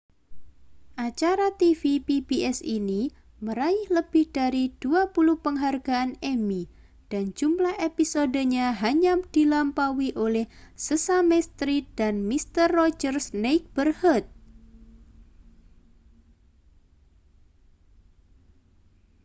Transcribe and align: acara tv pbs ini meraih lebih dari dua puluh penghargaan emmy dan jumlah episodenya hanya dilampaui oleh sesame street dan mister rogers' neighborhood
acara 1.07 1.47
tv 1.61 1.81
pbs 2.07 2.57
ini 2.77 3.01
meraih 3.45 3.85
lebih 3.97 4.25
dari 4.37 4.63
dua 4.83 5.03
puluh 5.13 5.37
penghargaan 5.45 6.11
emmy 6.33 6.61
dan 7.11 7.25
jumlah 7.39 7.75
episodenya 7.89 8.65
hanya 8.83 9.13
dilampaui 9.35 10.09
oleh 10.25 10.45
sesame 10.87 11.37
street 11.49 11.85
dan 11.99 12.15
mister 12.29 12.65
rogers' 12.79 13.29
neighborhood 13.43 14.23